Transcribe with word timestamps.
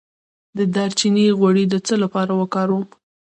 د 0.57 0.59
دارچینی 0.75 1.25
غوړي 1.39 1.65
د 1.69 1.75
څه 1.85 1.93
لپاره 2.03 2.31
وکاروم؟ 2.41 2.85